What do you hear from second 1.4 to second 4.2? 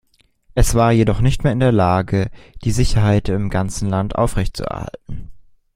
mehr in der Lage, die Sicherheit im ganzen Land